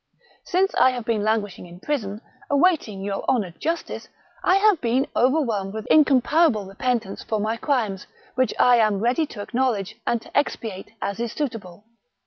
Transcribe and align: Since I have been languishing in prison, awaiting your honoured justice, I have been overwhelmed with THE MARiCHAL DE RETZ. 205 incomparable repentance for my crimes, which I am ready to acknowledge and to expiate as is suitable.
Since 0.43 0.73
I 0.79 0.89
have 0.89 1.05
been 1.05 1.23
languishing 1.23 1.67
in 1.67 1.79
prison, 1.79 2.21
awaiting 2.49 3.03
your 3.03 3.23
honoured 3.29 3.59
justice, 3.59 4.07
I 4.43 4.55
have 4.55 4.81
been 4.81 5.05
overwhelmed 5.15 5.75
with 5.75 5.85
THE 5.87 5.93
MARiCHAL 5.93 6.15
DE 6.15 6.15
RETZ. 6.15 6.21
205 6.21 6.37
incomparable 6.39 6.65
repentance 6.67 7.23
for 7.23 7.39
my 7.39 7.55
crimes, 7.55 8.07
which 8.33 8.53
I 8.57 8.77
am 8.77 8.99
ready 8.99 9.27
to 9.27 9.41
acknowledge 9.43 9.97
and 10.07 10.19
to 10.23 10.35
expiate 10.35 10.93
as 11.03 11.19
is 11.19 11.33
suitable. 11.33 11.83